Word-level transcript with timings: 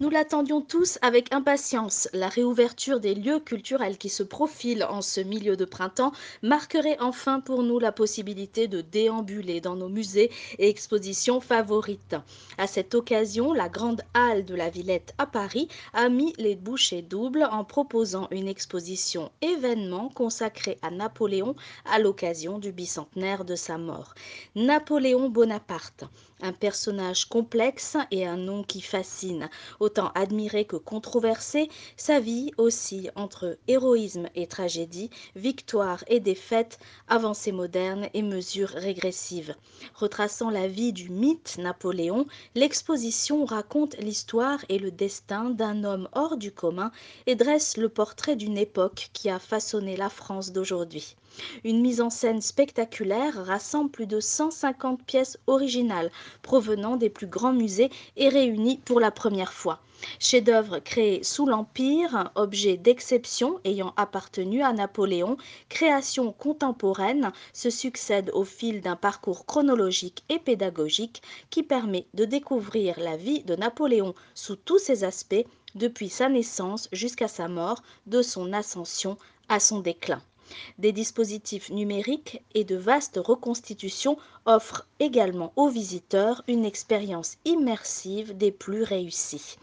Nous 0.00 0.10
l'attendions 0.10 0.60
tous 0.60 0.96
avec 1.02 1.34
impatience. 1.34 2.08
La 2.12 2.28
réouverture 2.28 3.00
des 3.00 3.16
lieux 3.16 3.40
culturels 3.40 3.98
qui 3.98 4.08
se 4.08 4.22
profilent 4.22 4.84
en 4.84 5.02
ce 5.02 5.20
milieu 5.20 5.56
de 5.56 5.64
printemps 5.64 6.12
marquerait 6.40 6.96
enfin 7.00 7.40
pour 7.40 7.64
nous 7.64 7.80
la 7.80 7.90
possibilité 7.90 8.68
de 8.68 8.80
déambuler 8.80 9.60
dans 9.60 9.74
nos 9.74 9.88
musées 9.88 10.30
et 10.60 10.68
expositions 10.68 11.40
favorites. 11.40 12.14
À 12.58 12.68
cette 12.68 12.94
occasion, 12.94 13.52
la 13.52 13.68
grande 13.68 14.02
halle 14.14 14.44
de 14.44 14.54
la 14.54 14.70
Villette 14.70 15.14
à 15.18 15.26
Paris 15.26 15.66
a 15.94 16.08
mis 16.08 16.32
les 16.38 16.54
bouchées 16.54 17.02
doubles 17.02 17.48
en 17.50 17.64
proposant 17.64 18.28
une 18.30 18.46
exposition 18.46 19.32
événement 19.42 20.10
consacrée 20.10 20.78
à 20.80 20.92
Napoléon 20.92 21.56
à 21.84 21.98
l'occasion 21.98 22.60
du 22.60 22.70
bicentenaire 22.70 23.44
de 23.44 23.56
sa 23.56 23.78
mort. 23.78 24.14
Napoléon 24.54 25.28
Bonaparte, 25.28 26.04
un 26.40 26.52
personnage 26.52 27.24
complexe 27.24 27.96
et 28.12 28.24
un 28.24 28.36
nom 28.36 28.62
qui 28.62 28.80
fascine. 28.80 29.50
Autant 29.88 30.12
admiré 30.14 30.66
que 30.66 30.76
controversé, 30.76 31.70
sa 31.96 32.20
vie 32.20 32.52
aussi 32.58 33.08
entre 33.14 33.56
héroïsme 33.68 34.28
et 34.34 34.46
tragédie, 34.46 35.08
victoire 35.34 36.04
et 36.08 36.20
défaite, 36.20 36.78
avancée 37.08 37.52
moderne 37.52 38.10
et 38.12 38.20
mesures 38.20 38.68
régressives. 38.68 39.54
Retraçant 39.94 40.50
la 40.50 40.68
vie 40.68 40.92
du 40.92 41.08
mythe 41.08 41.56
Napoléon, 41.56 42.26
l'exposition 42.54 43.46
raconte 43.46 43.96
l'histoire 43.96 44.62
et 44.68 44.78
le 44.78 44.90
destin 44.90 45.48
d'un 45.48 45.84
homme 45.84 46.10
hors 46.12 46.36
du 46.36 46.52
commun 46.52 46.92
et 47.26 47.34
dresse 47.34 47.78
le 47.78 47.88
portrait 47.88 48.36
d'une 48.36 48.58
époque 48.58 49.08
qui 49.14 49.30
a 49.30 49.38
façonné 49.38 49.96
la 49.96 50.10
France 50.10 50.52
d'aujourd'hui. 50.52 51.16
Une 51.62 51.82
mise 51.82 52.00
en 52.00 52.08
scène 52.08 52.40
spectaculaire 52.40 53.44
rassemble 53.44 53.90
plus 53.90 54.06
de 54.06 54.18
150 54.18 55.02
pièces 55.02 55.38
originales 55.46 56.10
provenant 56.42 56.96
des 56.96 57.10
plus 57.10 57.26
grands 57.26 57.52
musées 57.52 57.90
et 58.16 58.28
réunies 58.28 58.78
pour 58.84 58.98
la 58.98 59.10
première 59.10 59.52
fois. 59.52 59.80
Chef-d'œuvre 60.20 60.78
créé 60.78 61.22
sous 61.24 61.44
l'Empire, 61.44 62.30
objet 62.34 62.76
d'exception 62.76 63.60
ayant 63.64 63.92
appartenu 63.96 64.62
à 64.62 64.72
Napoléon, 64.72 65.36
création 65.68 66.32
contemporaine 66.32 67.32
se 67.52 67.68
succèdent 67.68 68.30
au 68.32 68.44
fil 68.44 68.80
d'un 68.80 68.96
parcours 68.96 69.44
chronologique 69.44 70.24
et 70.28 70.38
pédagogique 70.38 71.20
qui 71.50 71.62
permet 71.62 72.06
de 72.14 72.24
découvrir 72.24 72.98
la 72.98 73.16
vie 73.16 73.42
de 73.42 73.56
Napoléon 73.56 74.14
sous 74.34 74.56
tous 74.56 74.78
ses 74.78 75.04
aspects, 75.04 75.44
depuis 75.74 76.08
sa 76.08 76.28
naissance 76.28 76.88
jusqu'à 76.92 77.28
sa 77.28 77.48
mort, 77.48 77.82
de 78.06 78.22
son 78.22 78.52
ascension 78.52 79.18
à 79.48 79.60
son 79.60 79.80
déclin. 79.80 80.22
Des 80.78 80.92
dispositifs 80.92 81.68
numériques 81.70 82.42
et 82.54 82.64
de 82.64 82.76
vastes 82.76 83.20
reconstitutions 83.22 84.16
offrent 84.46 84.86
également 84.98 85.52
aux 85.56 85.68
visiteurs 85.68 86.42
une 86.48 86.64
expérience 86.64 87.36
immersive 87.44 88.36
des 88.36 88.50
plus 88.50 88.82
réussies. 88.82 89.56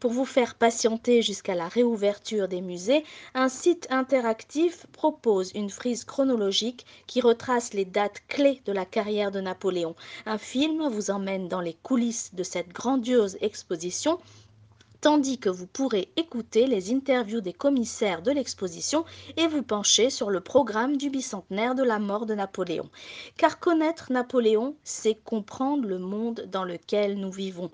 Pour 0.00 0.10
vous 0.10 0.24
faire 0.24 0.56
patienter 0.56 1.22
jusqu'à 1.22 1.54
la 1.54 1.68
réouverture 1.68 2.48
des 2.48 2.60
musées, 2.60 3.04
un 3.34 3.48
site 3.48 3.86
interactif 3.90 4.86
propose 4.92 5.52
une 5.54 5.70
frise 5.70 6.04
chronologique 6.04 6.86
qui 7.06 7.20
retrace 7.20 7.72
les 7.72 7.84
dates 7.84 8.22
clés 8.26 8.60
de 8.64 8.72
la 8.72 8.84
carrière 8.84 9.30
de 9.30 9.40
Napoléon. 9.40 9.94
Un 10.26 10.38
film 10.38 10.88
vous 10.88 11.10
emmène 11.10 11.48
dans 11.48 11.60
les 11.60 11.76
coulisses 11.82 12.34
de 12.34 12.42
cette 12.42 12.70
grandiose 12.72 13.38
exposition 13.40 14.18
tandis 15.02 15.38
que 15.38 15.48
vous 15.48 15.66
pourrez 15.66 16.12
écouter 16.16 16.68
les 16.68 16.92
interviews 16.92 17.40
des 17.40 17.52
commissaires 17.52 18.22
de 18.22 18.30
l'exposition 18.30 19.04
et 19.36 19.48
vous 19.48 19.64
pencher 19.64 20.10
sur 20.10 20.30
le 20.30 20.40
programme 20.40 20.96
du 20.96 21.10
bicentenaire 21.10 21.74
de 21.74 21.82
la 21.82 21.98
mort 21.98 22.24
de 22.24 22.34
Napoléon. 22.34 22.88
Car 23.36 23.58
connaître 23.58 24.12
Napoléon, 24.12 24.76
c'est 24.84 25.16
comprendre 25.24 25.88
le 25.88 25.98
monde 25.98 26.48
dans 26.52 26.64
lequel 26.64 27.18
nous 27.18 27.32
vivons. 27.32 27.72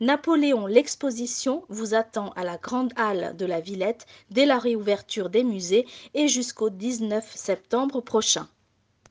Napoléon, 0.00 0.66
l'exposition 0.66 1.64
vous 1.70 1.94
attend 1.94 2.30
à 2.36 2.44
la 2.44 2.58
Grande 2.58 2.92
Halle 2.96 3.34
de 3.38 3.46
la 3.46 3.60
Villette 3.60 4.06
dès 4.30 4.44
la 4.44 4.58
réouverture 4.58 5.30
des 5.30 5.44
musées 5.44 5.86
et 6.12 6.28
jusqu'au 6.28 6.68
19 6.68 7.24
septembre 7.34 8.02
prochain. 8.02 8.48